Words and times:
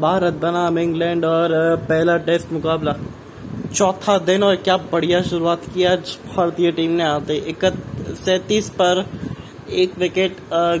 भारत 0.00 0.34
बनाम 0.42 0.78
इंग्लैंड 0.78 1.24
और 1.24 1.50
पहला 1.88 2.16
टेस्ट 2.26 2.52
मुकाबला। 2.52 2.92
चौथा 3.68 4.16
दिन 4.20 4.42
और 4.42 4.56
क्या 4.58 4.76
बढ़िया 4.92 5.20
शुरुआत 5.22 5.64
किया 5.74 5.94
भारतीय 5.96 6.70
टीम 6.72 6.90
ने 6.90 7.04
आते 7.04 7.54
सैतीस 8.16 8.68
पर 8.72 9.04
एक 9.80 9.98
विकेट 9.98 10.36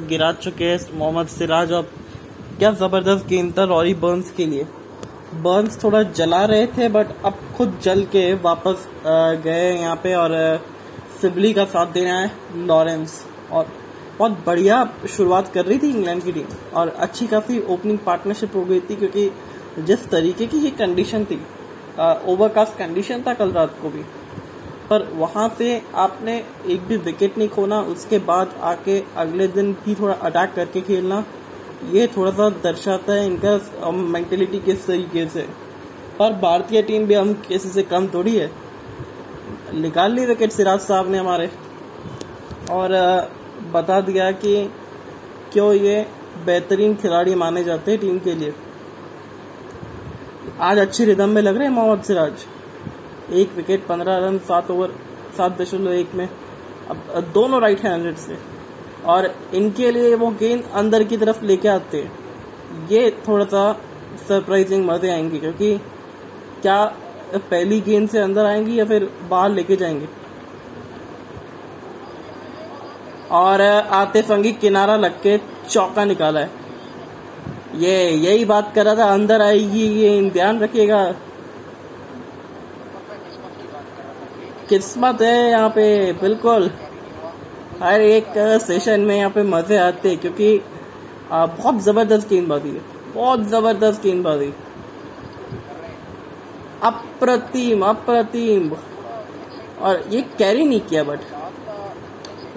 गिरा 0.08 0.30
चुके 0.34 0.64
हैं 0.64 0.78
मोहम्मद 0.98 1.26
सिराज 1.28 1.72
और 1.72 1.90
क्या 2.58 2.70
ज़बरदस्त 2.74 3.26
गेंद 3.28 3.52
था 3.58 3.64
रॉरी 3.66 3.94
बर्न्स 3.96 4.30
के 4.36 4.46
लिए। 4.46 4.66
बर्न्स 5.42 5.82
थोड़ा 5.82 6.02
जला 6.02 6.44
रहे 6.44 6.66
थे, 6.68 6.88
बट 6.88 7.06
अब 7.24 7.38
खुद 7.56 7.78
जल 7.82 8.02
के 8.12 8.32
वापस 8.36 8.86
गए 9.44 9.72
यहाँ 9.72 9.96
पे 10.02 10.14
और 10.14 10.36
सिबली 11.20 11.52
का 11.52 11.64
साथ 11.66 11.92
देना 11.92 12.18
है 12.18 12.66
लॉरेंस 12.66 13.22
और 13.52 13.66
बहुत 14.18 14.38
बढ़िया 14.46 14.76
शुरुआत 15.08 15.52
कर 15.52 15.64
रही 15.64 15.78
थी 15.78 15.90
इंग्लैंड 15.90 16.22
की 16.22 16.32
टीम 16.32 16.46
और 16.74 16.88
अच्छी 16.88 17.26
खासी 17.26 17.60
ओपनिंग 17.70 17.98
पार्टनरशिप 17.98 18.56
हो 18.56 18.64
गई 18.64 18.80
थी 18.80 18.96
क्योंकि 18.96 19.30
जिस 19.78 20.08
तरीके 20.10 20.46
की 20.46 20.58
ये 20.58 20.70
कंडीशन 20.70 21.24
थी 21.24 21.40
ओवरकास्ट 22.26 22.78
कंडीशन 22.78 23.22
था 23.26 23.34
कल 23.34 23.52
रात 23.52 23.74
को 23.82 23.90
भी। 23.90 24.02
पर 24.90 25.02
वहाँ 25.14 25.48
से 25.58 25.82
आपने 25.96 26.36
एक 26.66 26.80
भी 26.80 26.96
विकेट 26.96 27.38
नहीं 27.38 27.48
खोना, 27.48 27.80
उसके 27.82 28.18
बाद 28.18 28.54
आके 28.62 29.02
अगले 29.16 29.46
दिन 29.48 29.72
भी 29.84 29.94
थोड़ा 29.94 30.14
अटैक 30.14 30.52
करके 30.54 30.80
खेलना, 30.80 31.24
ये 31.92 32.06
थोड़ा 32.06 32.30
सा 32.30 32.48
दर्शाता 32.62 33.12
है 33.12 33.26
इनका 33.26 33.90
मेंटेलिटी 33.90 34.58
किस 34.58 34.86
तरीके 34.86 35.26
से। 35.28 35.46
पर 36.18 36.32
भारतीय 36.32 36.82
टीम 36.82 37.06
भी 37.06 37.14
हम 37.14 37.32
किसी 37.48 37.68
से 37.68 37.82
कम 37.82 38.06
थोड़ी 38.08 38.36
है। 38.36 38.50
निकाल 39.74 40.12
ली 40.12 40.26
विकेट 40.26 40.52
सिराज 40.52 40.80
साहब 40.80 41.10
ने 41.10 41.18
हमारे। 41.18 41.50
और 42.70 42.92
बता 43.72 44.00
दिया 44.00 44.30
कि 44.32 44.70
क्यों 45.52 45.72
ये 45.74 46.06
बेहतरीन 46.46 46.94
खिलाड़ी 46.94 47.34
माने 47.34 47.64
जाते 47.64 47.90
हैं 47.90 48.00
टीम 48.00 48.18
के 48.18 48.34
लिए। 48.34 48.54
आज 50.60 50.78
अच्छी 50.78 51.04
रिदम 51.04 51.28
में 51.28 51.42
लग 51.42 51.56
रहे 51.56 51.66
हैं 51.66 51.74
मोहम्मद 51.74 52.02
सिराज। 52.02 52.44
एक 53.32 53.52
विकेट, 53.56 53.86
पंद्रह 53.86 54.18
रन, 54.18 54.38
सात 54.38 54.70
ओवर, 54.70 54.94
सात 55.36 55.60
दशमलव 55.60 55.92
एक 55.92 56.14
में। 56.14 56.28
अब 56.88 57.30
दोनों 57.34 57.60
राइट 57.60 57.80
हैंडेड 57.80 58.16
से। 58.16 58.38
और 59.06 59.34
इनके 59.54 59.90
लिए 59.90 60.14
वो 60.14 60.30
गेंद 60.30 60.64
अंदर 60.74 61.04
की 61.04 61.16
तरफ़ 61.16 61.44
लेके 61.44 61.68
आते 61.68 61.98
हैं। 61.98 62.86
ये 62.88 63.10
थोड़ा 63.28 63.44
सा 63.44 63.72
सरप्राइजिंग 64.28 64.86
मज़े 64.86 65.10
आएँगे, 65.10 65.38
क्योंकि 65.38 65.76
क्या 66.62 66.84
पहली 67.34 67.80
गेंद 67.80 68.08
से 68.08 68.18
अंदर 68.18 68.44
आएँगी 68.44 68.78
या 68.80 68.84
फिर 68.84 69.10
बाहर 69.30 69.50
लेके 69.50 69.76
जाएँगे? 69.76 70.08
और 73.30 73.60
आते 73.60 74.22
फंगी 74.22 74.52
किनारा 74.54 74.96
लग 74.96 75.20
के 75.22 75.36
चौका 75.70 76.04
निकाला 76.04 76.40
है। 76.40 76.50
ये, 77.74 78.10
यही 78.10 78.44
बात 78.44 78.72
कर 78.74 78.84
रहा 78.84 78.94
था, 78.94 79.12
अंदर 79.12 79.42
आएगी, 79.42 79.86
ये 79.94 80.30
ध्यान 80.30 80.58
रखिएगा। 80.60 81.04
किस्मत 84.68 85.22
है 85.22 85.50
यहाँ 85.50 85.68
पे, 85.70 86.12
बिल्कुल। 86.12 86.70
हर 87.82 88.00
एक 88.00 88.32
सेशन 88.62 89.00
में 89.00 89.16
यहाँ 89.16 89.30
पे 89.30 89.42
मज़े 89.44 89.76
आते 89.78 90.08
हैं, 90.08 90.18
क्योंकि 90.18 90.60
बहुत 91.30 91.82
ज़बरदस्त 91.82 92.28
गेंदबाजी 92.28 92.68
है, 92.68 92.80
बहुत 93.14 93.46
ज़बरदस्त 93.48 94.02
गेंदबाजी। 94.02 94.52
अप्रतिम 96.84 97.82
अप्रतिम। 97.84 98.70
और 99.80 100.02
ये 100.10 100.20
कैरी 100.38 100.64
नहीं 100.64 100.80
किया 100.80 101.02
बट 101.04 101.20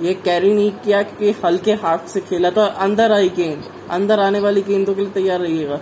ये 0.02 0.14
कैरी 0.16 0.54
नहीं 0.54 0.72
किया 0.84 1.02
क्योंकि 1.04 1.32
हल्के 1.44 1.74
हाथ 1.82 2.08
से 2.08 2.22
खेला 2.22 2.50
तो 2.50 2.62
अंदर 2.62 3.12
आई 3.12 3.30
गेंद। 3.30 3.64
अंदर 3.92 4.20
आने 4.20 4.40
वाली 4.40 4.62
गेंदों 4.62 4.94
के 4.96 5.02
लिए 5.02 5.12
तैयार 5.12 5.40
रहिएगा। 5.40 5.80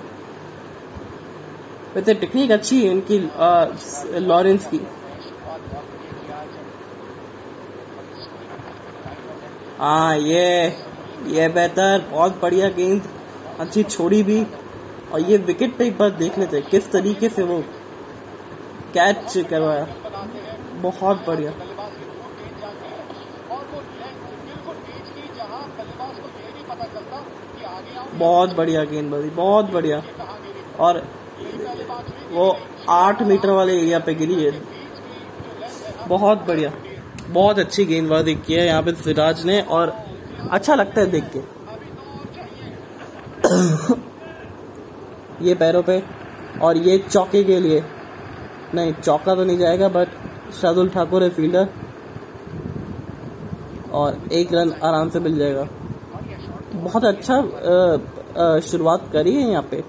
वैसे 1.95 2.14
टेक्निक 2.16 2.52
अच्छी 2.52 2.81
है 2.81 2.92
इनकी 2.92 3.20
लॉरेंस 4.22 4.66
की। 4.66 4.80
हाँ 9.79 10.18
ये 10.18 10.46
ये 11.28 11.47
बेहतर, 11.50 12.06
बहुत 12.12 12.40
बढ़िया 12.41 12.69
गेंद, 12.72 13.02
अच्छी 13.59 13.84
छोड़ी 13.84 14.22
भी। 14.24 14.46
और 15.13 15.22
ये 15.22 15.38
विकेट 15.40 15.78
पे 15.78 15.85
एक 15.88 15.97
बार 15.97 16.09
देख 16.18 16.38
लेते 16.40 16.62
किस 16.62 16.91
तरीके 16.91 17.29
से 17.29 17.44
वो 17.44 17.59
कैच 18.94 19.38
करवाया। 19.50 19.88
बहुत 20.81 21.25
बढ़िया। 21.28 21.52
बहुत 28.19 28.56
बढ़िया 28.56 28.84
गेंदबाजी, 28.84 29.30
बहुत 29.30 29.72
बढ़िया। 29.72 30.02
और 30.80 31.03
वो 32.31 32.56
आठ 32.90 33.22
मीटर 33.24 33.50
वाले 33.52 33.78
एरिया 33.78 34.00
पे 34.00 34.13
गिरी 34.16 34.44
है। 34.44 34.52
बहुत 36.07 36.46
बढ़िया। 36.47 36.72
बहुत 37.29 37.59
अच्छी 37.59 37.85
गेंदबाजी 37.85 38.35
की 38.38 38.53
है 38.53 38.66
यहाँ 38.68 38.81
पे 38.84 38.91
सिराज 38.96 39.46
ने 39.46 39.62
और 39.62 39.94
अच्छा 40.52 40.75
लगता 40.75 41.02
है 41.02 41.08
देख 41.08 41.24
के। 41.35 41.40
ये 45.40 45.53
पैरों 45.56 45.81
पे 45.84 46.02
और 46.62 46.78
ये 46.78 46.97
चौके 47.00 47.44
के 47.44 47.59
लिए। 47.59 47.84
नहीं, 48.75 48.94
चौका 48.94 49.35
तो 49.35 49.44
नहीं 49.44 49.58
जाएगा 49.58 49.88
बट 49.90 50.08
शार्दुल 50.53 50.90
ठाकुर 50.90 51.24
है 51.24 51.29
फील्डर 51.29 51.68
और 53.91 54.18
एक 54.31 54.53
रन 54.53 54.74
आराम 54.84 55.09
से 55.09 55.19
मिल 55.19 55.38
जाएगा। 55.38 55.68
बहुत 56.74 57.06
अच्छा 57.06 58.59
शुरुआत 58.62 59.09
करी 59.13 59.34
है 59.34 59.50
यहाँ 59.50 59.68
पे। 59.72 59.84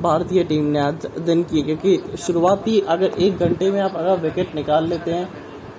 भारतीय 0.00 0.42
टीम 0.44 0.64
ने 0.64 0.78
आज 0.80 1.06
दिन 1.20 1.42
की 1.42 1.62
क्योंकि 1.62 2.16
शुरुआती 2.18 2.78
अगर 2.88 3.10
एक 3.18 3.38
घंटे 3.38 3.70
में 3.70 3.80
आप 3.80 3.96
अगर 3.96 4.20
विकेट 4.20 4.54
निकाल 4.54 4.88
लेते 4.88 5.12
हैं 5.12 5.28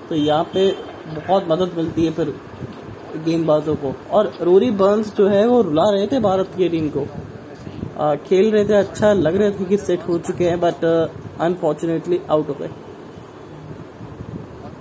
तो 0.10 0.16
यहाँ 0.16 0.44
पे 0.54 0.70
बहुत 1.10 1.46
मदद 1.50 1.74
मिलती 1.78 2.06
है 2.06 2.12
फिर 2.12 2.34
गेंदबाजों 3.26 3.76
को। 3.76 3.94
और 4.12 4.32
रोरी 4.42 4.72
बर्न्स 4.74 5.16
जो 5.16 5.28
है 5.28 5.46
वो 5.48 5.62
रुला 5.62 5.90
रहे 5.92 6.08
थे 6.08 6.20
भारत 6.20 6.52
की 6.58 6.70
टीम 6.70 6.90
को। 6.90 7.06
आ, 8.00 8.16
खेल 8.18 8.52
रहे 8.52 8.66
थे 8.66 8.74
अच्छा 8.76 9.14
लग 9.14 9.36
रहे 9.36 9.52
थे 9.52 9.66
कि 9.66 9.78
सेट 9.78 10.08
हो 10.08 10.18
चुके 10.20 10.46
हैं 10.46 10.60
बट 10.60 10.84
अनफॉर्चुनेटली 11.42 12.20
आउट 12.30 12.50
हो 12.50 12.56
गए। 12.60 12.70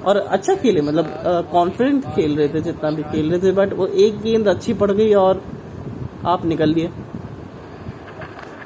और 0.08 0.16
अच्छा 0.16 0.54
खेले 0.56 0.80
मतलब 0.82 1.48
कॉन्फिडेंट 1.52 2.04
खेल 2.14 2.36
रहे 2.36 2.48
थे, 2.48 2.60
जितना 2.60 2.90
भी 2.90 3.02
खेल 3.04 3.30
रहे 3.30 3.40
थे 3.40 3.52
बट 3.54 3.72
वो 3.72 3.86
एक 3.86 4.20
गेंद 4.20 4.48
अच्छी 4.48 4.74
पड़ 4.74 4.90
गई 4.92 5.12
और 5.16 5.42
आप 6.26 6.44
निकल 6.46 6.68
लिए। 6.70 6.90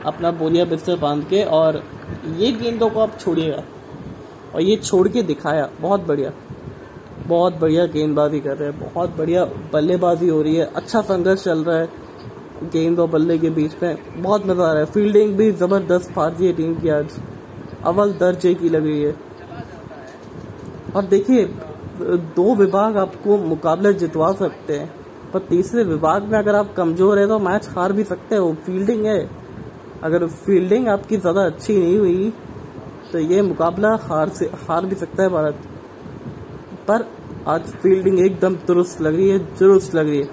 अपना 0.06 0.30
बोलिया 0.32 0.64
बिस्तर 0.64 0.96
बाँध 0.98 1.24
के 1.24 1.42
और 1.52 1.82
ये 2.38 2.50
गेंदों 2.52 2.88
को 2.90 3.00
आप 3.00 3.18
छोड़िएगा। 3.20 3.62
और 4.54 4.62
ये 4.62 4.76
छोड़ 4.76 5.08
के 5.08 5.22
दिखाया, 5.22 5.68
बहुत 5.80 6.06
बढ़िया। 6.06 6.32
बहुत 7.26 7.56
बढ़िया 7.58 7.84
गेंदबाजी 7.86 8.40
कर 8.40 8.56
रहे 8.56 8.68
हैं, 8.68 8.78
बहुत 8.80 9.16
बढ़िया 9.16 9.44
बल्लेबाजी 9.72 10.28
हो 10.28 10.40
रही 10.42 10.56
है 10.56 10.64
अच्छा 10.76 11.00
संघर्ष 11.02 11.44
चल 11.44 11.64
रहा 11.64 11.78
है 11.78 11.88
गेंद 12.64 12.98
और 13.00 13.08
बल्ले 13.08 13.36
के 13.38 13.50
बीच 13.50 13.72
में, 13.82 13.96
बहुत 14.16 14.46
मज़ा 14.46 14.64
आ 14.64 14.72
रहा 14.72 14.80
है। 14.80 14.86
फील्डिंग 14.86 15.36
भी 15.36 15.50
ज़बरदस्त 15.52 16.12
भारतीय 16.14 16.52
टीम 16.52 16.74
की 16.74 16.88
आज, 16.90 17.18
अव्वल 17.84 18.12
दर्जे 18.14 18.54
की 18.54 18.68
लग 18.68 18.86
रही 18.86 19.02
है। 19.02 19.14
और 20.96 21.04
देखिए, 21.06 21.44
दो 22.36 22.54
विभाग 22.54 22.96
आपको 22.98 23.36
मुकाबले 23.38 23.92
जितवा 23.94 24.32
सकते 24.34 24.72
हैं, 24.74 24.90
पर 25.32 25.38
तीसरे 25.40 25.84
विभाग 25.84 26.24
में 26.24 26.38
अगर 26.38 26.54
आप 26.54 26.74
कमज़ोर 26.74 27.18
है 27.18 27.26
तो 27.28 27.38
मैच 27.40 27.68
हार 27.76 27.92
भी 27.92 28.04
सकते 28.04 28.36
हो। 28.36 28.52
फील्डिंग 28.66 29.04
है। 29.06 29.18
अगर 30.04 30.26
फील्डिंग 30.26 30.88
आपकी 30.88 31.16
ज़्यादा 31.16 31.44
अच्छी 31.44 31.78
नहीं 31.78 31.98
हुई 31.98 32.32
तो 33.12 33.18
ये 33.20 33.42
मुकाबला 33.42 33.94
हार 34.02 34.28
से, 34.30 34.50
हार 34.60 34.86
भी 34.86 34.94
सकता 34.96 35.22
है 35.22 35.28
भारत। 35.28 35.58
पर 36.88 37.06
आज 37.48 37.62
फील्डिंग 37.72 38.18
एकदम 38.20 38.54
दुरुस्त 38.66 39.00
लग 39.00 39.14
रही 39.16 39.28
है, 39.28 39.38
दुरुस्त 39.58 39.94
लग 39.94 40.08
रही 40.08 40.18
है। 40.18 40.28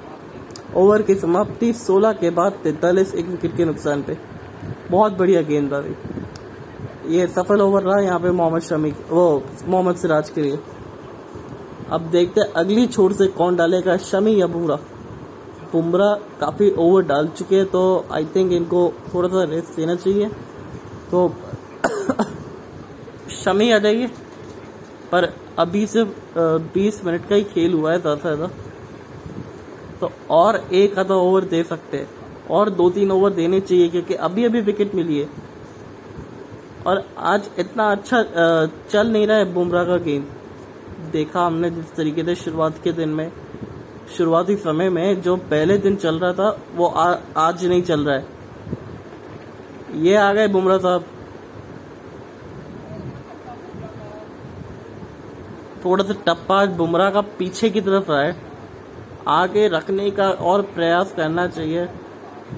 ओवर 0.75 1.02
की 1.02 1.16
समाप्ति 1.16 1.72
16 1.75 2.14
के 2.14 2.30
बाद 2.31 2.59
तैतालीस 2.64 3.14
एक 3.16 3.28
विकेट 3.28 3.56
के 3.58 3.66
नुकसान 3.66 4.02
पे। 4.02 4.18
बहुत 4.92 5.18
बढ़िया 5.18 5.42
गेंदबाजी 5.44 5.94
ये 7.10 7.26
सफल 7.30 7.62
ओवर 7.62 7.84
रहा 7.84 8.00
यहाँ 8.00 8.20
पे 8.20 8.32
मोहम्मद 8.32 8.62
शमी 8.62 8.92
वो 9.10 9.44
मोहम्मद 9.68 9.96
सिराज 9.98 10.30
के 10.30 10.42
लिए। 10.42 10.60
अब 11.92 12.02
देखते 12.12 12.42
हैं 12.42 12.48
अगली 12.56 12.86
छोर 12.88 13.14
से 13.14 13.28
कौन 13.34 13.56
डालेगा 13.56 13.96
शमी 14.00 14.40
या 14.42 14.48
बुमरा 14.48 14.76
बुमरा 15.72 16.14
काफ़ी 16.40 16.70
ओवर 16.80 17.04
डाल 17.06 17.28
चुके 17.30 17.56
हैं 17.56 17.66
तो 17.68 17.82
आई 18.12 18.26
थिंक 18.36 18.52
इनको 18.54 18.82
थोड़ा 19.14 19.30
सा 19.30 19.44
रेस्ट 19.46 19.76
देना 19.76 19.96
चाहिए। 19.96 20.30
तो 21.12 21.28
शमी 23.36 23.72
आ 23.72 23.78
जाइए। 23.80 24.08
पर 25.12 25.32
अभी 25.60 25.86
सिर्फ़ 25.88 26.10
बीस 26.74 27.02
मिनट 27.06 27.28
का 27.30 27.36
ही 27.36 27.44
खेल 27.46 27.74
हुआ 27.74 27.92
है 27.92 28.00
ज़्यादा 28.02 28.16
से 28.18 28.36
ज़्यादा। 28.36 28.48
तो 30.02 30.12
और 30.32 30.64
एक 30.74 31.00
आधा 31.00 31.16
ओवर 31.16 31.44
दे 31.48 31.64
सकते 31.66 31.98
हैं। 31.98 32.08
और 32.50 32.70
दो 32.72 32.90
तीन 32.90 33.12
ओवर 33.12 33.34
देने 33.34 33.60
चाहिए, 33.62 33.90
क्योंकि 33.90 34.14
अभी 34.16 34.46
अभी 34.46 34.62
विकेट 34.64 34.96
मिली 34.96 35.20
है। 35.20 35.38
और 36.88 37.04
आज 37.18 37.50
इतना 37.60 37.92
अच्छा 37.92 38.24
चल 38.90 39.08
नहीं 39.08 39.28
रहा 39.28 39.38
है 39.38 39.54
बुमराह 39.54 39.84
का 39.84 39.98
गेम। 39.98 40.26
देखा 41.12 41.46
हमने 41.46 41.70
जिस 41.70 41.94
तरीके 41.96 42.24
से 42.24 42.36
शुरुआत 42.36 42.81
के 42.84 42.92
दिन 42.92 43.10
में 43.10 43.31
शुरुआती 44.18 44.56
समय 44.56 44.90
में 44.90 45.22
जो 45.22 45.36
पहले 45.38 45.78
दिन 45.78 45.96
चल 45.96 46.20
रहा 46.20 46.34
था 46.34 46.50
वो 46.76 46.88
आ, 46.88 47.16
आज 47.38 47.66
नहीं 47.66 47.81
चल 47.81 48.06
रहा 48.06 48.16
है। 48.16 48.26
ये 49.96 50.16
आ 50.16 50.34
गए 50.34 50.48
बुमराह 50.48 50.78
साहब। 50.78 51.06
थोड़ा 55.86 56.04
सा 56.04 56.14
टप्पा 56.28 56.66
बुमराह 56.66 57.10
का 57.10 57.22
पीछे 57.22 57.70
की 57.70 57.82
तरफ़ 57.82 58.12
रहा 58.12 58.22
है। 58.22 58.36
आगे 59.28 59.68
रखने 59.68 60.12
का 60.12 60.30
और 60.30 60.62
प्रयास 60.62 61.14
करना 61.18 61.48
चाहिए। 61.48 61.88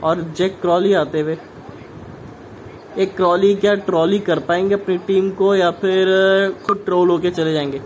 और 0.03 0.21
जैक 0.21 0.61
क्रॉली 0.61 0.93
आते 0.93 1.21
हुए। 1.21 1.37
एक 2.97 3.15
क्रॉली 3.15 3.53
क्या 3.55 3.73
ट्रॉली 3.75 4.19
कर 4.19 4.39
पाएँगे 4.39 4.73
अपनी 4.73 4.97
टीम 4.97 5.29
को 5.31 5.55
या 5.55 5.69
फिर 5.71 6.07
खुद 6.65 6.81
ट्रोल 6.85 7.09
होके 7.09 7.29
चले 7.31 7.53
जाएँगे? 7.53 7.81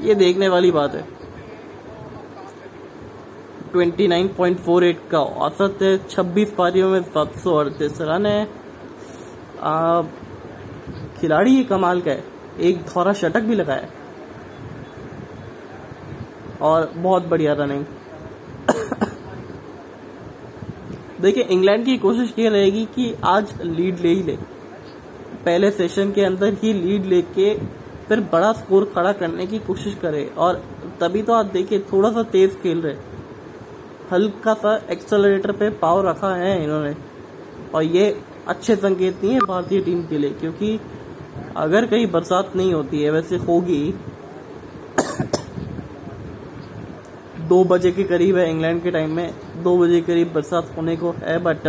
ये 0.00 0.14
देखने 0.14 0.48
वाली 0.48 0.70
बात 0.70 0.94
है। 0.94 1.06
29.48 3.72 4.96
का 5.10 5.18
औसत 5.18 5.78
है 5.82 5.98
26 6.06 6.54
पारियों 6.58 6.88
में 6.90 7.02
सात 7.02 7.36
सौ 7.38 7.54
अड़तीस 7.56 7.98
रन 8.00 8.26
है। 8.26 8.44
खिलाड़ी 11.20 11.56
ही 11.56 11.64
कमाल 11.64 12.00
का 12.00 12.10
है। 12.10 12.24
एक 12.60 12.84
थोड़ा 12.88 13.12
शटक 13.12 13.40
भी 13.40 13.54
लगाया 13.54 13.88
और 16.62 16.90
बहुत 16.96 17.26
बढ़िया 17.26 17.52
रनिंग 17.52 17.84
देखिए, 21.20 21.42
इंग्लैंड 21.44 21.84
की 21.84 21.96
कोशिश 21.98 22.34
ये 22.38 22.48
रहेगी 22.48 22.84
कि 22.94 23.14
आज 23.24 23.52
लीड 23.62 24.00
ले 24.00 24.08
ही 24.08 24.22
ले। 24.22 24.36
पहले 25.44 25.70
सेशन 25.70 26.10
के 26.12 26.24
अंदर 26.24 26.54
ही 26.62 26.72
लीड 26.72 27.04
लेके 27.06 27.54
फिर 28.08 28.20
बड़ा 28.32 28.52
स्कोर 28.52 28.84
खड़ा 28.94 29.12
करने 29.12 29.46
की 29.46 29.58
कोशिश 29.58 29.94
करे 29.94 30.24
और 30.38 30.62
तभी 31.00 31.22
तो 31.22 31.32
आप 31.32 31.46
देखिए 31.46 31.78
थोड़ा 31.92 32.10
सा 32.10 32.22
तेज 32.32 32.54
खेल 32.62 32.80
रहे। 32.80 32.94
हल्का 34.12 34.54
सा 34.54 34.74
एक्सलरेटर 34.90 35.52
पे 35.52 35.70
पाव 35.80 36.06
रखा 36.08 36.34
है 36.34 36.62
इन्होंने। 36.64 36.94
और 37.74 37.82
ये 37.82 38.20
अच्छे 38.48 38.76
संकेत 38.76 39.24
नहीं 39.24 39.32
है 39.32 39.40
भारतीय 39.40 39.80
टीम 39.80 40.02
के 40.02 40.18
लिए, 40.18 40.30
क्योंकि 40.30 40.78
अगर 41.56 41.86
कहीं 41.86 42.06
बरसात 42.10 42.52
नहीं 42.56 42.72
होती 42.74 43.02
है, 43.02 43.10
वैसे 43.10 43.36
होगी 43.38 43.94
दो 47.48 47.62
बजे 47.64 47.90
के 47.92 48.04
करीब 48.04 48.36
है 48.36 48.48
इंग्लैंड 48.50 48.82
के 48.82 48.90
टाइम 48.90 49.10
में। 49.16 49.32
दो 49.62 49.76
बजे 49.78 50.00
के 50.00 50.06
करीब 50.06 50.32
बरसात 50.34 50.72
होने 50.76 50.96
को 50.96 51.14
है 51.18 51.38
बट 51.38 51.66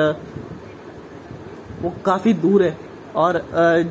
वो 1.82 1.94
काफ़ी 2.06 2.34
दूर 2.36 2.64
है। 2.64 2.78
और 3.16 3.42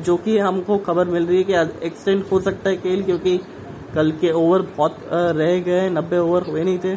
जो 0.05 0.15
कि 0.17 0.37
हमको 0.39 0.77
खबर 0.79 1.07
मिल 1.07 1.25
रही 1.27 1.37
है 1.37 1.43
कि 1.43 1.85
एक्सटेंड 1.87 2.23
हो 2.23 2.39
सकता 2.41 2.69
है 2.69 2.77
खेल, 2.77 3.03
क्योंकि 3.03 3.37
कल 3.95 4.11
के 4.21 4.31
ओवर 4.33 4.61
बहुत 4.77 4.97
रह 5.11 5.59
गए 5.59 5.89
नब्बे 5.89 6.17
ओवर 6.17 6.43
हुए 6.43 6.63
नहीं 6.63 6.79
थे। 6.79 6.95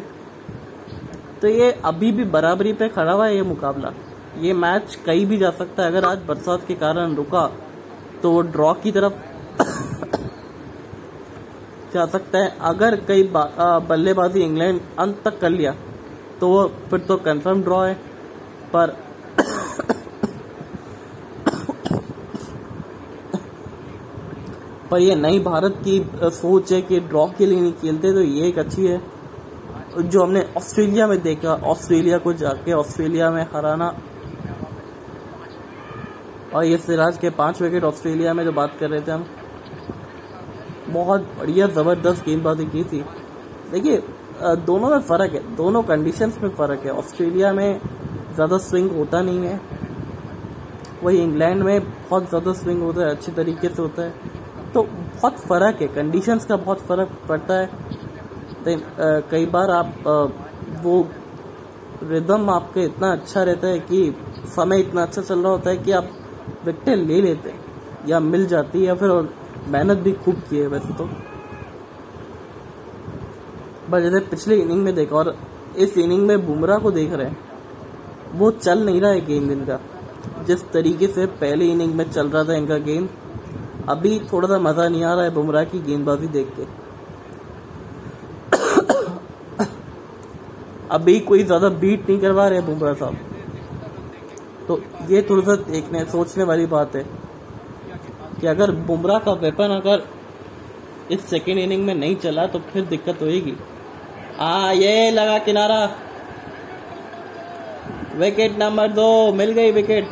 तो 1.41 1.47
ये 1.47 1.71
अभी 1.85 2.11
भी 2.11 2.23
बराबरी 2.25 2.73
पे 2.73 2.87
खड़ा 2.89 3.11
हुआ 3.11 3.25
है 3.27 3.35
ये 3.35 3.41
मुकाबला। 3.43 3.93
ये 4.39 4.53
मैच 4.55 4.95
कहीं 5.05 5.25
भी 5.25 5.37
जा 5.37 5.49
सकता 5.51 5.83
है, 5.83 5.89
अगर 5.89 6.05
आज 6.05 6.19
बरसात 6.27 6.65
के 6.67 6.73
कारण 6.75 7.15
रुका 7.15 7.45
तो 8.23 8.31
वो 8.31 8.41
ड्रॉ 8.43 8.73
की 8.75 8.91
तरफ़ 8.91 9.13
जा 11.93 12.05
सकता 12.07 12.39
है। 12.39 12.55
अगर 12.63 12.95
कई 13.07 13.23
बल्लेबाजी 13.33 14.41
इंग्लैंड 14.41 14.81
अंत 14.99 15.21
तक 15.25 15.39
कर 15.39 15.49
लिया 15.51 15.75
तो 16.39 16.47
वो 16.49 16.67
फिर 16.89 16.99
तो 16.99 17.17
कंफर्म 17.19 17.61
ड्रॉ 17.63 17.81
है। 17.81 17.93
पर 18.73 18.95
पर 24.91 24.99
ये 24.99 25.15
नई 25.15 25.39
भारत 25.41 25.75
की 25.83 25.99
सोच 26.31 26.71
है 26.73 26.81
कि 26.81 26.99
ड्रॉ 27.01 27.25
के 27.37 27.45
लिए 27.45 27.61
नहीं 27.61 27.73
खेलते 27.73 28.11
तो 28.13 28.21
ये 28.21 28.47
एक 28.47 28.59
अच्छी 28.59 28.85
है। 28.87 29.01
जो 29.99 30.23
हमने 30.23 30.41
ऑस्ट्रेलिया 30.57 31.07
में 31.07 31.21
देखा, 31.21 31.53
ऑस्ट्रेलिया 31.53 32.17
को 32.17 32.33
जाके 32.33 32.73
ऑस्ट्रेलिया 32.73 33.29
में 33.31 33.41
हराना। 33.53 33.87
और 36.55 36.65
ये 36.65 36.77
सिराज 36.79 37.17
के 37.17 37.29
पाँच 37.31 37.61
विकेट 37.61 37.83
ऑस्ट्रेलिया 37.83 38.33
में 38.33 38.43
जो 38.45 38.51
बात 38.51 38.75
कर 38.79 38.89
रहे 38.89 39.01
थे 39.01 39.11
हम। 39.11 39.25
बहुत 40.93 41.21
बढ़िया 41.39 41.67
ज़बरदस्त 41.69 42.25
गेंदबाजी 42.25 42.65
की 42.65 42.83
थी। 42.83 43.03
देखिए 43.71 44.01
दोनों 44.65 44.89
में 44.89 44.99
फ़र्क 45.01 45.33
है। 45.33 45.55
दोनों 45.55 45.81
कंडीशंस 45.83 46.37
में 46.43 46.49
फ़र्क 46.51 46.85
है। 46.85 46.91
ऑस्ट्रेलिया 46.93 47.51
में 47.53 47.79
ज़्यादा 48.35 48.57
स्विंग 48.59 48.89
होता 48.91 49.21
नहीं 49.21 49.45
है। 49.45 49.59
वही 51.03 51.17
इंग्लैंड 51.17 51.63
में 51.63 51.79
बहुत 51.81 52.29
ज़्यादा 52.29 52.53
स्विंग 52.53 52.81
होता 52.81 53.01
है, 53.01 53.09
अच्छे 53.09 53.31
तरीके 53.31 53.69
से 53.69 53.81
होता 53.81 54.03
है। 54.03 54.13
तो 54.73 54.83
बहुत 54.83 55.39
फ़र्क 55.39 55.81
है। 55.81 55.87
कंडीशंस 55.95 56.45
का 56.45 56.55
बहुत 56.57 56.79
फ़र्क 56.81 57.17
पड़ता 57.29 57.59
है। 57.59 57.69
कई 59.31 59.45
बार 59.45 59.71
आप 59.71 59.93
वो 60.83 61.01
रिदम 62.03 62.49
आपका 62.49 62.81
इतना 62.81 63.11
अच्छा 63.11 63.43
रहता 63.43 63.67
है 63.67 63.79
कि 63.81 64.15
समय 64.55 64.79
इतना 64.79 65.01
अच्छा 65.01 65.21
चल 65.21 65.39
रहा 65.39 65.51
होता 65.51 65.69
है 65.69 65.77
कि 65.77 65.91
आप 65.91 66.09
विकटें 66.65 66.95
ले 66.95 67.21
लेते 67.21 67.49
हैं। 67.49 67.59
या 68.07 68.19
मिल 68.21 68.45
जाती 68.47 68.79
है 68.79 68.85
या 68.85 68.95
फिर 68.95 69.09
मेहनत 69.67 69.97
भी 69.97 70.11
खूब 70.11 70.35
की 70.35 70.57
है 70.57 70.67
वैसे 70.67 70.93
तो। 70.93 71.09
बस 73.89 74.01
जैसे 74.01 74.19
पिछले 74.19 74.55
इनिंग 74.55 74.83
में 74.83 74.95
देखा, 74.95 75.15
और 75.15 75.37
इस 75.77 75.97
इनिंग 75.97 76.27
में 76.27 76.45
बुमराह 76.47 76.77
को 76.77 76.91
देख 76.91 77.13
रहे 77.13 77.27
हैं। 77.27 77.37
वो 78.33 78.51
चल 78.51 78.85
नहीं 78.85 79.01
रहा 79.01 79.11
है 79.11 79.25
गेंद 79.25 79.51
इनका। 79.51 79.79
जिस 80.47 80.71
तरीके 80.71 81.07
से 81.07 81.25
पहले 81.25 81.65
इनिंग 81.65 81.95
में 81.95 82.11
चल 82.11 82.27
रहा 82.27 82.43
था 82.43 82.53
इनका 82.53 82.77
गेंद, 82.77 83.09
अभी 83.89 84.19
थोड़ा 84.33 84.47
सा 84.47 84.59
मज़ा 84.59 84.87
नहीं 84.87 85.03
आ 85.03 85.13
रहा 85.13 85.23
है 85.23 85.29
बुमराह 85.29 85.63
की 85.63 85.79
गेंदबाजी 85.79 86.27
देख 86.27 86.53
के। 86.59 86.63
अभी 90.91 91.19
कोई 91.19 91.43
ज़्यादा 91.43 91.69
बीट 91.69 92.09
नहीं 92.09 92.19
करवा 92.19 92.47
रहे 92.47 92.61
बुमराह 92.61 92.93
साहब। 92.93 93.17
तो 94.67 94.81
ये 95.09 95.21
थोड़ा 95.21 95.43
सा 95.43 95.55
देखने, 95.71 96.05
सोचने 96.05 96.43
वाली 96.43 96.65
बात 96.65 96.95
है। 96.95 97.22
कि 98.43 98.47
अगर 98.47 98.71
बुमराह 98.71 99.19
का 99.19 99.31
वेपन 99.31 99.65
अगर 99.65 100.07
इस 101.11 101.25
सेकेंड 101.25 101.59
इनिंग 101.59 101.85
में 101.85 101.95
नहीं 101.95 102.15
चला 102.15 102.45
तो 102.45 102.59
फिर 102.59 102.85
दिक्कत 102.85 103.21
होएगी। 103.21 103.53
आ, 104.39 104.71
ये 104.71 105.11
लगा 105.11 105.37
किनारा। 105.37 105.91
विकेट 108.15 108.59
नंबर 108.59 108.87
दो, 108.87 109.33
मिल 109.33 109.51
गई 109.51 109.71
विकेट 109.71 110.09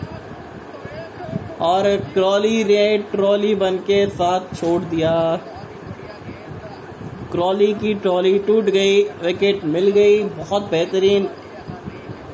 और 1.61 1.83
क्रॉली 2.13 2.63
रेड 2.63 3.11
ट्रॉली 3.11 3.55
बन 3.55 3.77
के 3.77 4.07
साथ 4.07 4.39
छोड़ 4.39 4.81
दिया। 4.81 5.39
क्रॉली 7.31 7.73
की 7.73 7.93
ट्रॉली 7.93 8.39
टूट 8.39 8.63
गई 8.63 9.03
विकेट 9.03 9.65
मिल 9.65 9.91
गई, 9.91 10.23
बहुत 10.23 10.71
बेहतरीन। 10.71 11.29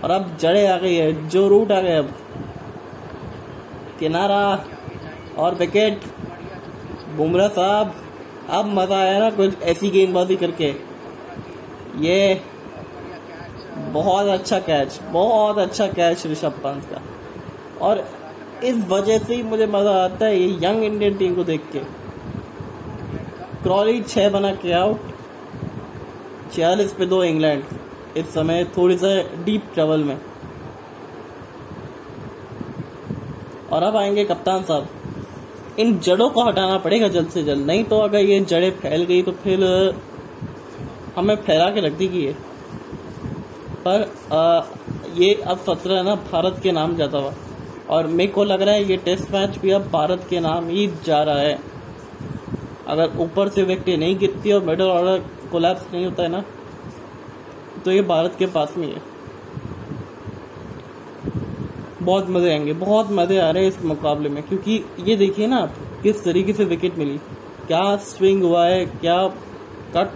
और 0.04 0.12
अब 0.12 0.38
जड़े 0.42 0.68
आ 0.68 0.78
गई 0.78 0.96
है, 0.96 1.30
जो 1.30 1.48
रूट 1.48 1.72
आ 1.72 1.82
गए 1.82 1.96
अब। 1.96 2.14
किनारा। 4.00 4.66
और 5.38 5.56
विकेट 5.56 6.02
बुमराह 7.18 7.48
साहब, 7.50 7.94
अब 8.50 8.66
मज़ा 8.74 8.98
आया 8.98 9.20
ना 9.20 9.30
कुछ 9.32 9.62
ऐसी 9.64 9.90
गेंदबाजी 9.90 10.36
करके। 10.36 10.74
ये 12.00 12.42
बहुत 13.94 14.28
अच्छा 14.30 14.60
कैच 14.60 15.00
बहुत 15.12 15.58
अच्छा 15.58 15.88
कैच 15.88 16.26
ऋषभ 16.28 16.60
पंत 16.64 16.86
का। 16.86 17.02
और 17.82 18.06
इस 18.64 18.78
वजह 18.90 19.18
से 19.18 19.36
ही 19.36 19.44
मुझे 19.44 19.68
मज़ा 19.68 19.92
आता 20.04 20.26
है 20.26 20.40
ये 20.40 20.48
यंग 20.64 20.84
इंडियन 20.84 21.18
टीम 21.18 21.36
को 21.36 21.44
देख 21.44 21.70
के। 21.74 21.80
क्रॉली 23.64 24.02
छह 24.04 24.30
बना 24.30 24.54
के 24.56 24.72
आउट 24.74 25.12
छियालीस 26.54 26.94
पे 26.94 27.06
दो 27.06 27.24
इंग्लैंड 27.24 27.64
इस 28.18 28.34
समय 28.34 28.64
थोड़ी 28.78 28.98
सा 28.98 29.08
डीप 29.46 29.64
ट्रेवल 29.74 30.04
में। 30.04 30.18
और 33.72 33.84
अब 33.84 33.98
आएँगे 33.98 34.24
कप्तान 34.26 34.64
साहब। 34.64 34.88
इन 35.80 35.98
जड़ों 36.00 36.30
को 36.30 36.44
हटाना 36.44 36.78
पड़ेगा 36.80 37.08
जल्द 37.10 37.30
से 37.30 37.44
जल्द। 37.44 37.66
नहीं 37.66 37.84
तो 37.84 38.00
अगर 38.00 38.20
ये 38.22 38.40
जड़ें 38.42 38.72
फैल 38.80 39.04
गई 39.04 39.22
तो 39.22 39.32
फिर 39.44 39.64
हमें 41.18 41.36
फैला 41.38 41.70
के 41.70 41.82
रख 41.82 41.94
देगी 41.94 42.20
ये 42.20 42.36
पर 43.86 44.02
आ, 44.34 44.62
ये 45.16 45.34
अब 45.34 45.58
सत्रह 45.60 46.02
ना 46.04 46.16
भारत 46.32 46.60
के 46.64 46.72
नाम 46.72 46.96
जाता 46.96 47.18
हुआ। 47.18 47.34
और 47.90 48.08
मेरे 48.10 48.32
को 48.32 48.44
लग 48.44 48.62
रहा 48.62 48.76
है 48.76 48.84
ये 48.84 48.98
टेस्ट 49.04 49.32
मैच 49.32 49.58
भी 49.58 49.72
अब 49.72 49.90
भारत 49.92 50.26
के 50.30 50.40
नाम 50.40 50.68
ही 50.68 50.88
जा 51.06 51.22
रहा 51.24 51.40
है। 51.40 51.60
अगर 52.88 53.18
ऊपर 53.20 53.50
से 53.50 53.64
व्यक्ति 53.64 53.98
नहीं 53.98 54.18
गिरती 54.20 54.52
और 54.52 54.64
मिडल 54.64 54.90
ऑर्डर 54.90 55.24
कोलैप्स 55.52 55.94
नहीं 55.94 56.06
होता 56.06 56.24
है 56.24 56.30
ना 56.30 56.44
तो 57.86 57.92
ये 57.92 58.02
भारत 58.04 58.36
के 58.40 58.46
पास 58.48 58.74
में 58.78 58.88
है। 58.88 59.02
बहुत 62.08 62.30
मज़े 62.30 62.52
आएँगे, 62.52 62.74
बहुत 62.76 63.12
मज़े 63.14 63.40
आ 63.40 63.50
रहे 63.50 63.64
हैं 63.64 63.72
इस 63.72 63.84
मुकाबले 63.86 64.30
में, 64.30 64.42
क्योंकि 64.44 64.84
ये 65.02 65.16
देखिए 65.18 65.48
ना 65.48 65.58
आप, 65.58 65.74
किस 66.04 66.24
तरीके 66.24 66.54
से 66.54 66.66
विकेट 66.66 66.98
मिली। 66.98 67.18
क्या 67.68 67.96
स्विंग 68.04 68.44
हुआ 68.44 68.66
है, 68.66 68.86
क्या 68.86 69.18
कट 69.96 70.12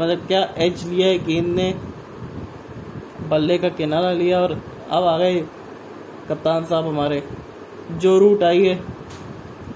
मतलब 0.00 0.26
क्या 0.26 0.42
एज 0.58 0.86
लिया 0.86 1.06
है, 1.08 1.18
गेंद 1.26 1.54
ने। 1.56 1.74
बल्ले 3.28 3.58
का 3.58 3.68
किनारा 3.70 4.12
लिया 4.14 4.40
और 4.40 4.52
अब 4.52 5.04
आ 5.04 5.16
गए 5.18 5.38
कप्तान 6.28 6.64
साहब 6.64 6.86
हमारे। 6.86 7.22
जो 7.92 8.18
रूट 8.18 8.42
आई 8.44 8.64
है 8.64 8.74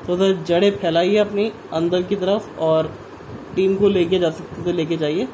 तो 0.07 0.13
उधर 0.13 0.33
जड़ें 0.45 0.71
फैलाइए 0.73 1.17
अपनी, 1.19 1.51
अंदर 1.73 2.03
की 2.03 2.17
तरफ़ 2.17 2.59
और 2.61 2.91
टीम 3.57 3.75
को 3.77 3.89
लेके 3.89 4.19
जा 4.19 4.31
सकते 4.31 4.65
तो 4.65 4.73
लेके 4.73 4.97
जाइए। 4.97 5.29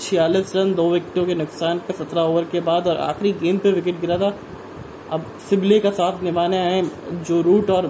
छियालीस 0.00 0.54
रन, 0.56 0.74
दो 0.74 0.90
विकेटों 0.90 1.24
के 1.26 1.34
नुकसान 1.34 1.78
पर 1.78 1.94
सत्रह 1.94 2.22
ओवर 2.22 2.44
के 2.44 2.60
बाद 2.62 2.86
और 2.88 2.96
आखिरी 2.98 3.32
गेंद 3.34 3.60
पे 3.60 3.70
विकेट 3.72 4.00
गिरा 4.00 4.16
था। 4.18 4.32
अब 5.12 5.24
सिबले 5.48 5.78
का 5.80 5.90
साथ 5.92 6.22
निभाने 6.22 6.58
आए 6.58 6.82
जो 7.22 7.40
रूट 7.42 7.70
और 7.70 7.86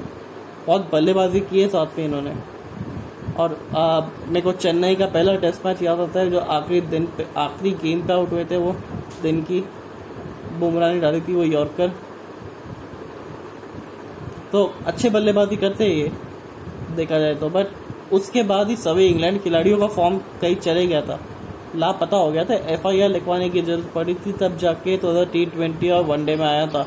बहुत 0.67 0.89
बल्लेबाजी 0.93 1.41
की 1.41 1.61
है 1.61 1.69
साथ 1.69 1.99
में 1.99 2.05
इन्होंने। 2.05 2.35
और 3.37 3.57
मेरे 4.27 4.41
को 4.41 4.53
चेन्नई 4.55 4.95
का 4.95 5.07
पहला 5.07 5.35
टेस्ट 5.37 5.67
मैच 5.67 5.83
याद 5.83 6.01
आता 6.01 6.21
है 6.21 6.31
जो 6.31 6.39
आखिरी 6.39 6.81
दिन 6.83 7.07
पे, 7.17 7.27
आखिरी 7.37 7.71
गेंद 7.83 8.07
पे 8.07 8.13
आउट 8.13 8.33
हुए 8.33 8.45
थे 8.45 8.57
वो 8.57 8.75
दिन 9.23 9.41
की। 9.43 9.61
बुमराह 10.59 10.93
ने 10.93 11.01
डाली 11.01 11.21
थी 11.21 11.35
वो 11.35 11.45
यॉर्कर। 11.45 11.89
तो 14.53 14.65
अच्छे 14.87 15.11
बल्लेबाजी 15.11 15.57
करते 15.57 15.85
हैं 15.85 15.95
ये, 15.95 16.11
देखा 16.97 17.19
जाए 17.19 17.35
तो। 17.35 17.49
बट 17.51 18.13
उसके 18.13 18.43
बाद 18.45 18.69
ही 18.69 18.77
सभी 18.77 19.07
इंग्लैंड 19.07 19.41
खिलाड़ियों 19.43 19.79
का 19.79 19.87
फॉर्म 19.89 20.19
कहीं 20.41 20.57
चले 20.57 20.87
गया 20.87 21.01
था। 21.03 21.19
लापता 21.79 22.17
हो 22.17 22.31
गया 22.33 22.45
था। 22.45 22.55
एफ़ 22.75 22.87
आई 22.89 23.01
आर 23.03 23.09
लिखवाने 23.11 23.49
की 23.51 23.63
ज़रूरत 23.63 23.91
पड़ी 23.95 24.15
थी 24.17 24.33
तब 24.41 24.57
जाके 24.59 24.97
तो 24.99 25.25
टी 25.27 25.45
ट्वेंटी 25.47 25.91
और 25.91 26.05
वनडे 26.05 26.37
में 26.37 26.47
आया 26.47 26.67
था। 26.67 26.87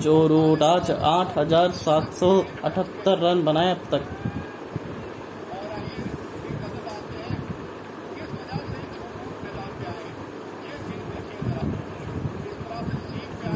जो 0.00 0.26
रूट 0.28 0.62
आज 0.62 0.90
आठ 0.90 1.36
हज़ार 1.38 1.70
सात 1.74 2.12
सौ 2.14 2.28
अठहत्तर 2.64 3.18
रन 3.20 3.42
बनाए 3.44 3.70
अब 3.70 3.84
तक। 3.92 4.02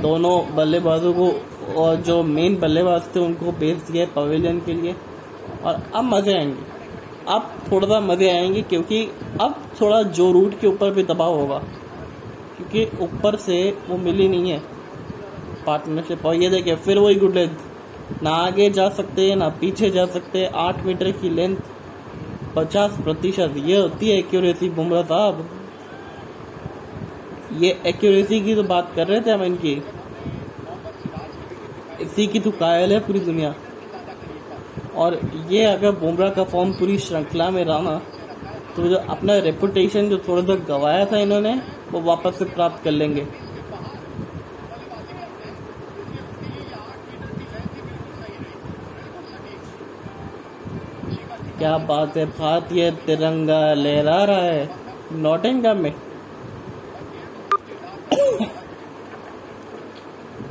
दोनों 0.09 0.55
बल्लेबाजों 0.55 1.13
को 1.13 1.31
और 1.77 1.97
जो 1.97 2.23
मेन 2.23 2.59
बल्लेबाज 2.59 3.03
थे, 3.17 3.21
उनको 3.21 3.53
भेज 3.53 3.79
दिया 3.91 4.07
पवेलियन 4.07 4.61
के 4.61 4.73
लिए। 4.73 4.95
और 5.65 5.83
अब 5.95 6.05
मज़े 6.05 6.35
आएँगे। 6.35 6.63
अब 7.29 7.51
थोड़ा 7.73 7.89
सा 7.89 8.01
मज़े 8.01 8.31
आएँगे 8.31 8.63
क्योंकि 8.63 9.03
अब 9.41 9.55
थोड़ा 9.81 10.03
जो 10.03 10.31
रूट 10.33 10.59
के 10.61 10.67
ऊपर 10.67 10.91
भी 10.91 11.03
दबाव 11.03 11.35
होगा। 11.35 11.59
क्योंकि 12.57 12.85
ऊपर 13.05 13.37
से 13.37 13.59
वो 13.89 13.97
मिली 13.97 14.29
नहीं 14.29 14.51
है 14.51 14.59
पार्टनरशिप 15.67 16.27
और 16.27 16.35
ये 16.35 16.51
देखिए, 16.51 16.77
फिर 16.77 16.99
वही 16.99 17.15
गुड 17.15 17.35
लेंथ 17.35 18.23
ना 18.23 18.31
आगे 18.31 18.71
जा 18.71 18.89
सकते 18.89 19.29
हैं 19.29 19.37
ना 19.37 19.49
पीछे 19.49 19.91
जा 19.91 20.07
सकते। 20.07 20.39
हैं 20.39 20.51
आठ 20.57 20.85
मीटर 20.85 21.11
की 21.11 21.31
लेंथ 21.31 21.57
पचास 22.57 22.99
प्रतिशत। 23.05 23.55
ये 23.57 23.77
होती 23.77 24.11
है 24.11 24.19
एक्यूरेसी 24.19 24.69
बुमराह 24.69 25.03
साहब। 25.03 25.49
ये 27.53 27.81
एक्यूरेसी 27.87 28.41
की 28.41 28.55
तो 28.55 28.63
बात 28.63 28.93
कर 28.97 29.07
रहे 29.07 29.21
थे 29.21 29.31
हम 29.31 29.43
इनकी। 29.43 29.83
इसी 32.19 32.27
की 32.29 32.41
तो 32.41 32.51
कायल 32.51 32.93
है 32.93 32.99
पूरी 33.01 33.21
दुनिया। 33.21 33.55
और 34.97 35.19
ये 35.49 35.65
अगर 35.65 35.91
बुमराह 35.99 36.31
का 36.31 36.45
फॉर्म 36.45 36.73
पूरी 36.73 36.99
श्रृंखला 36.99 37.49
में 37.51 37.65
रहा 37.65 37.79
ना 37.81 38.01
तो 38.77 38.89
जो 38.89 38.97
अपना 39.09 39.37
रेपुटेशन 39.39 40.09
जो 40.11 40.19
थोड़ा 40.19 40.43
सा 40.43 40.55
गवाया 40.69 41.05
था 41.05 41.19
इन्होंने, 41.19 41.55
वो 41.93 42.01
वापस 42.01 42.39
से 42.39 42.45
प्राप्त 42.47 42.83
कर 42.85 42.91
लेंगे। 42.91 43.27
क्या 51.59 51.77
बात 51.87 52.17
है? 52.17 52.27
भारतीय 52.35 52.91
तिरंगा 53.07 53.63
लहरा 53.75 54.23
रहा 54.25 54.37
है 54.39 54.69
नोटिंगम 55.23 55.77
में। 55.77 55.95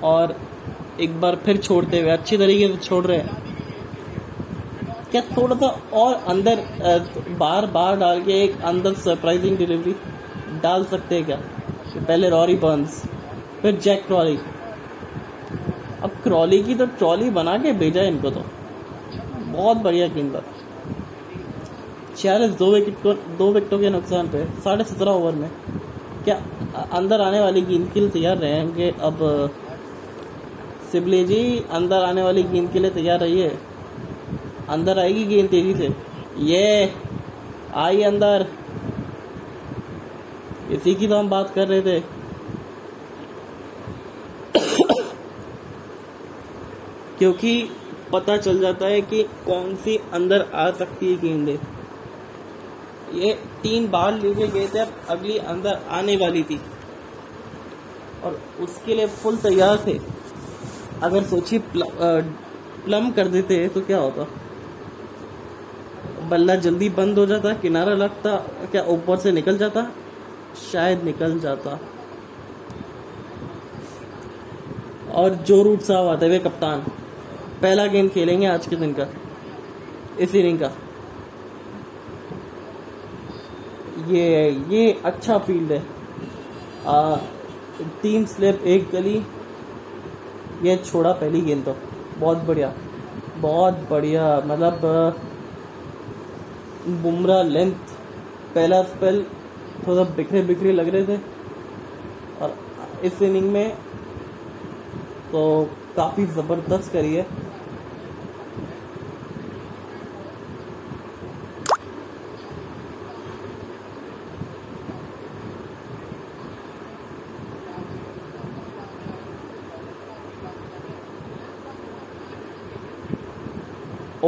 और 0.04 0.36
एक 1.00 1.20
बार 1.22 1.36
फिर 1.46 1.58
छोड़ते 1.58 2.00
हुए, 2.02 2.10
अच्छी 2.10 2.38
तरीके 2.38 2.68
से 2.68 2.78
छोड़ 2.80 3.06
रहे 3.06 3.18
हैं। 3.18 3.46
क्या 5.12 5.22
थोड़ा 5.38 5.56
सा 5.56 5.68
और 5.96 6.14
अंदर 6.28 6.64
बार 7.40 7.66
बार 7.72 7.98
डाल 7.98 8.22
के 8.22 8.42
एक 8.44 8.62
अंदर 8.64 8.94
सरप्राइजिंग 8.96 9.58
डिलीवरी 9.58 9.96
डाल 10.64 10.84
सकते 10.86 11.16
हैं 11.16 11.26
क्या? 11.26 11.38
पहले 11.98 12.30
रॉरी 12.30 12.56
बर्न्स 12.56 13.04
फिर 13.62 13.76
जैक 13.78 14.06
क्रॉली 14.08 14.38
अब 16.04 16.12
क्रॉली 16.24 16.62
की 16.64 16.76
तो 16.76 16.86
ट्रॉली 16.98 17.30
बना 17.30 17.58
के 17.58 17.72
भेजा 17.74 18.02
है 18.02 18.08
इनको 18.08 18.30
तो। 18.30 18.44
बहुत 19.48 19.78
बढ़िया 19.78 20.08
गेंदबाज 20.08 20.44
छियालीस, 22.18 22.52
दो 22.52 22.72
विकेट 22.74 22.96
को, 23.04 23.14
दो 23.14 23.52
विकेटों 23.52 23.80
के 23.80 23.90
नुकसान 23.90 24.28
पे, 24.28 24.46
साढ़े 24.62 24.84
सत्रह 24.84 25.12
ओवर 25.12 25.34
में। 25.34 25.50
क्या 26.24 26.36
अंदर 26.94 27.22
आने 27.22 27.40
वाली 27.40 27.62
गेंद 27.62 27.90
के 27.92 28.00
लिए 28.00 28.10
तैयार 28.10 28.38
रहेंगे? 28.38 28.90
अब 29.02 29.20
सिबली 30.92 31.26
जी, 31.26 31.66
अंदर 31.72 31.96
आने 31.96 32.24
वाली 32.24 32.44
गेंद 32.44 32.72
के 32.72 32.80
लिए 32.80 32.92
तैयार 32.92 33.20
रहिए। 33.20 33.58
अंदर 34.70 35.00
आएगी 35.00 35.26
गेंद 35.26 35.50
तेज़ी 35.50 35.76
से। 35.76 35.96
ये 36.38 36.94
आई 37.74 38.02
अंदर। 38.02 38.48
इसी 40.72 40.96
की 40.96 41.08
तो 41.08 41.18
हम 41.18 41.30
बात 41.30 41.54
कर 41.56 41.68
रहे 41.68 41.82
थे। 41.82 42.00
क्योंकि 47.18 47.70
पता 48.14 48.38
चल 48.38 48.60
जाता 48.60 48.86
है 48.86 49.02
कि 49.02 49.24
कौन 49.24 49.76
सी 49.76 50.00
अंदर 50.14 50.42
आ 50.54 50.72
सकती 50.72 51.14
है 51.14 51.22
गेंदें। 51.22 51.58
ये 53.14 53.34
तीन 53.34 53.88
बार 53.88 54.14
लिए 54.14 54.34
गए 54.34 54.68
थे, 54.68 54.80
अब 54.80 54.94
अगली 55.10 55.38
अंदर 55.38 55.80
आने 55.90 56.16
वाली 56.16 56.44
थी। 56.44 56.62
और 58.24 58.42
उसके 58.60 58.96
लिए 58.96 59.08
फुल 59.08 59.38
तैयार 59.38 59.84
थे। 59.88 60.17
अगर 61.04 61.24
सोचिए 61.24 61.62
प्लम 61.76 63.10
कर 63.12 63.28
देते 63.28 63.68
तो 63.68 63.82
क्या 63.82 63.98
होता? 63.98 64.28
बल्ला 66.30 66.56
जल्दी 66.56 66.90
बंद 66.90 67.20
हो 67.20 67.26
जाता 67.26 67.54
किनारा 67.54 67.94
लगता 67.94 68.36
क्या 68.72 68.84
ऊपर 68.84 69.18
से 69.18 69.32
निकल 69.32 69.58
जाता? 69.58 69.86
शायद 70.72 71.04
निकल 71.04 71.40
जाता। 71.40 71.80
और 75.12 75.36
जो 75.48 75.62
रूट 75.64 75.82
साहब 75.82 76.08
आते 76.08 76.26
हुए 76.26 76.40
कप्तान। 76.40 76.80
पहला 77.62 77.86
गेम 77.86 78.10
खेलेंगे 78.10 78.48
आज 78.48 78.68
के 78.68 78.76
दिन 78.76 78.94
का। 78.94 79.08
इस 80.20 80.36
इनिंग 80.36 80.60
का। 80.60 80.72
ये 84.08 84.52
ये 84.70 84.92
अच्छा 85.06 85.38
फ़ील्ड 85.38 85.72
है। 85.72 85.84
आ, 86.88 87.16
तीन 88.02 88.26
स्लिप 88.26 88.64
एक 88.66 88.90
गली। 88.90 89.24
ये 90.64 90.76
छोड़ा 90.78 91.12
पहली 91.12 91.42
गेंद 91.42 91.66
तो। 91.66 91.76
बहुत 92.20 92.38
बढ़िया। 92.38 92.74
बहुत 93.38 93.88
बढ़िया। 93.90 94.36
मतलब 94.46 95.16
बुमरा 97.04 97.42
लेंथ 97.42 97.96
पहला 98.56 98.82
स्पेल 98.84 99.26
थोड़ा 99.88 100.04
बिखरे 100.16 100.42
बिखरे 100.42 100.72
लग 100.72 100.90
रहे 100.90 101.06
थे। 101.08 101.18
और 102.42 102.56
इस 103.04 103.22
इनिंग 103.22 103.52
में 103.52 103.70
तो 105.32 105.42
काफ़ी 105.96 106.26
ज़बरदस्त 106.26 106.92
करी 106.94 107.14
है। 107.16 107.26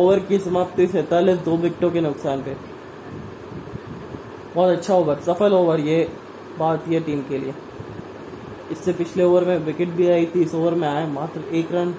ओवर 0.09 0.19
की 0.19 0.37
समाप्ति 0.39 0.85
सैतालीस 0.87 1.37
दो 1.37 1.55
विकेटों 1.57 1.89
के 1.91 2.01
नुकसान 2.01 2.41
पे। 2.43 2.55
बहुत 4.55 4.69
अच्छा 4.69 4.95
ओवर, 4.95 5.19
सफल 5.19 5.53
ओवर 5.53 5.79
ये 5.79 5.97
भारतीय 6.59 6.99
टीम 6.99 7.21
के 7.21 7.37
लिए। 7.37 7.53
इससे 8.71 8.93
पिछले 8.93 9.23
ओवर 9.23 9.45
में 9.45 9.57
विकेट 9.57 9.89
भी 9.89 10.07
आई 10.07 10.25
थी, 10.25 10.41
इस 10.41 10.55
ओवर 10.55 10.73
में 10.73 10.87
आए 10.87 11.05
मात्र 11.07 11.41
एक 11.53 11.71
रन। 11.71 11.93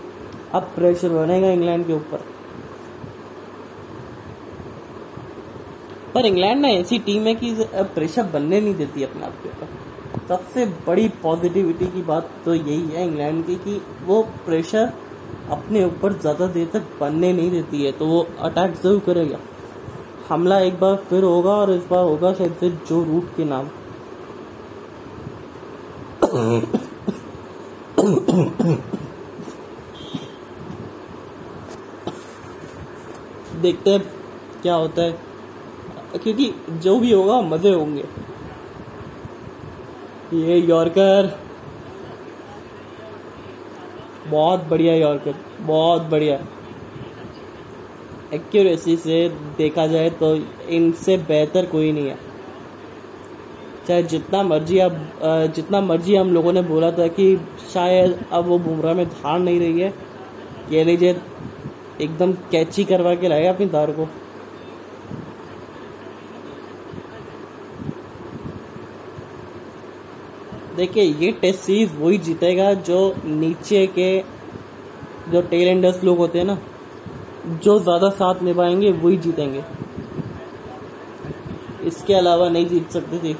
अब 0.54 0.62
प्रेशर 0.74 1.08
बनेगा 1.08 1.50
इंग्लैंड 1.50 1.86
के 1.86 1.92
ऊपर। 1.92 2.24
पर 6.14 6.26
इंग्लैंड 6.26 6.60
ना 6.60 6.68
ऐसी 6.68 6.98
टीम 6.98 7.26
है 7.26 7.34
कि 7.34 7.54
प्रेशर 7.94 8.22
बनने 8.22 8.60
नहीं 8.60 8.74
देती 8.74 9.02
अपने 9.02 9.24
आप 9.24 9.34
के 9.42 9.48
ऊपर। 9.48 9.68
सबसे 10.28 10.66
बड़ी 10.86 11.08
पॉजिटिविटी 11.22 11.86
की 11.86 12.02
बात 12.02 12.30
तो 12.44 12.54
यही 12.54 12.82
है 12.86 13.06
इंग्लैंड 13.06 13.46
की 13.46 13.54
कि 13.58 13.80
वो 14.04 14.22
प्रेशर 14.46 14.92
अपने 15.50 15.84
ऊपर 15.84 16.12
ज़्यादा 16.12 16.46
देर 16.48 16.68
तक 16.72 16.82
बनने 17.00 17.32
नहीं 17.32 17.50
देती 17.50 17.82
है 17.84 17.92
तो 17.92 18.06
वो 18.06 18.26
अटैक 18.40 18.74
ज़रूर 18.74 18.98
करेगा। 19.06 19.38
हमला 20.28 20.58
एक 20.60 20.78
बार 20.80 20.96
फिर 21.08 21.24
होगा 21.24 21.50
और 21.52 21.70
इस 21.70 21.86
बार 21.90 22.04
होगा 22.04 22.32
शायद 22.34 22.52
फिर 22.52 22.78
जो 22.88 23.02
रूट 23.04 23.34
के 23.36 23.44
नाम। 23.44 23.68
देखते 33.62 33.90
हैं 33.90 34.00
क्या 34.62 34.74
होता 34.74 35.02
है। 35.02 35.18
क्योंकि 36.14 36.52
जो 36.82 36.98
भी 37.00 37.12
होगा 37.12 37.40
मज़े 37.42 37.72
होंगे। 37.74 38.04
ये 40.36 40.58
यॉर्कर 40.60 41.38
बहुत 44.30 44.64
बढ़िया 44.70 44.94
यॉर्कर 44.94 45.34
बहुत 45.60 46.02
बढ़िया 46.10 46.38
एक्यूरेसी 48.34 48.96
से 48.96 49.28
देखा 49.58 49.86
जाए 49.86 50.10
तो 50.20 50.34
इनसे 50.70 51.16
बेहतर 51.28 51.66
कोई 51.66 51.92
नहीं 51.92 52.08
है। 52.08 52.16
चाहे 53.88 54.02
जितना 54.04 54.42
मर्ज़ी 54.42 54.78
अब 54.78 54.96
जितना 55.54 55.80
मर्ज़ी 55.80 56.16
हम 56.16 56.30
लोगों 56.30 56.52
ने 56.52 56.62
बोला 56.62 56.90
था 56.92 57.06
कि 57.08 57.36
शायद 57.72 58.18
अब 58.32 58.46
वो 58.46 58.58
बुमराह 58.58 58.94
में 58.94 59.06
धार 59.06 59.38
नहीं 59.38 59.60
रही 59.60 59.80
है 59.80 59.90
कह 60.70 60.84
लीजिए, 60.84 61.16
एकदम 62.00 62.32
कैची 62.50 62.84
करवा 62.84 63.14
के 63.14 63.28
लाएगा 63.28 63.50
अपनी 63.50 63.66
धार 63.68 63.90
को। 63.90 64.06
देखिए, 70.80 71.02
ये 71.02 71.30
टेस्ट 71.32 71.60
सीरीज़ 71.60 71.96
वही 71.96 72.18
जीतेगा 72.18 72.72
जो 72.74 72.98
नीचे 73.24 73.86
के 73.86 74.06
जो 75.30 75.40
टेलेंडर्स 75.42 76.04
लोग 76.04 76.18
होते 76.18 76.38
हैं 76.38 76.44
ना, 76.46 76.56
जो 77.62 77.78
ज़्यादा 77.78 78.08
साथ 78.10 78.42
निभाएँगे, 78.42 78.92
वही 78.92 79.16
जीतेंगे। 79.16 79.64
इसके 81.86 82.14
अलावा 82.14 82.48
नहीं 82.48 82.66
जीत 82.66 82.90
सकते 82.90 83.18
थे। 83.18 83.34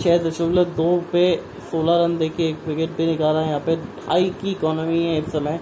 छः 0.00 0.18
दशमलव 0.24 0.64
दो 0.64 0.90
पे 1.12 1.24
सोलह 1.70 2.04
रन 2.04 2.18
देके 2.18 2.48
एक 2.48 2.68
विकेट 2.68 2.96
पे 2.96 3.06
निकाला 3.06 3.40
है। 3.40 3.48
यहाँ 3.48 3.60
पे 3.60 3.76
ढाई 3.76 4.30
की 4.30 4.50
इकोनॉमी 4.50 5.02
है 5.02 5.18
इस 5.18 5.32
समय। 5.32 5.60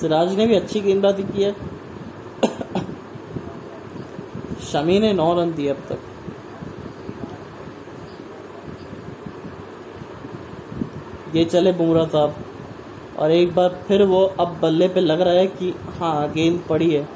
सिराज 0.00 0.36
ने 0.36 0.46
भी 0.46 0.54
अच्छी 0.54 0.80
गेंदबाजी 0.80 1.22
की 1.22 1.42
है। 1.42 1.75
शमी 4.76 4.98
ने 4.98 5.12
नौ 5.12 5.32
रन 5.34 5.52
दिए 5.52 5.68
अब 5.68 5.76
तक। 5.76 5.98
ये 11.36 11.44
चले 11.44 11.72
बुमराह 11.72 12.06
साहब। 12.06 12.34
और 13.18 13.30
एक 13.30 13.54
बार 13.54 13.68
फिर 13.88 14.02
वो 14.02 14.22
अब 14.40 14.58
बल्ले 14.62 14.88
पे 14.88 15.00
लग 15.00 15.20
रहा 15.20 15.34
है 15.34 15.46
कि 15.46 15.74
हाँ 16.00 16.32
गेंद 16.32 16.60
पड़ी 16.68 16.90
है। 16.90 17.08